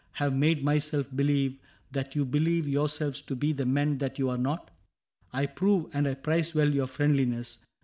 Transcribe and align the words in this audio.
Have 0.13 0.33
made 0.33 0.63
myself 0.63 1.15
believe 1.15 1.59
that 1.91 2.15
you 2.15 2.25
believe 2.25 2.67
Yourselves 2.67 3.21
to 3.21 3.35
be 3.35 3.53
the 3.53 3.67
men 3.67 3.99
that 3.99 4.17
you 4.17 4.31
are 4.31 4.37
not? 4.39 4.71
I 5.31 5.45
prove 5.45 5.91
and 5.93 6.07
I 6.07 6.15
prize 6.15 6.55
well 6.55 6.73
your 6.73 6.87
friendliness. 6.87 7.59